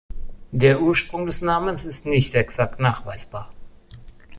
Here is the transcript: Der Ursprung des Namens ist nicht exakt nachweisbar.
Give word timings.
Der 0.51 0.81
Ursprung 0.81 1.27
des 1.27 1.43
Namens 1.43 1.85
ist 1.85 2.07
nicht 2.07 2.33
exakt 2.33 2.79
nachweisbar. 2.79 3.51